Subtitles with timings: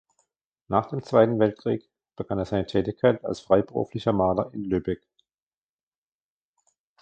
[0.67, 5.03] Nach dem Zweiten Weltkrieg begann er seine Tätigkeit als freiberuflicher Maler in Lübeck.